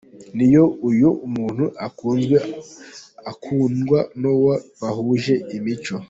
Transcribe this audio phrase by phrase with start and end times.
[0.35, 2.37] N’iyo uyu umuntu akunzwe
[3.31, 5.95] akundwa n’uwo bahuje imico.